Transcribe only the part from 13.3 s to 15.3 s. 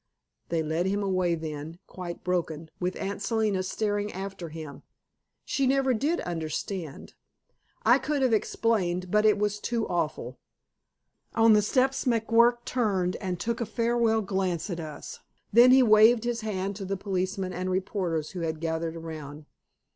took a farewell glance at us.